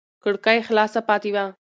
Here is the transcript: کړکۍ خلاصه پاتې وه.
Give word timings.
کړکۍ 0.23 0.59
خلاصه 0.67 0.99
پاتې 1.07 1.29
وه. 1.35 1.45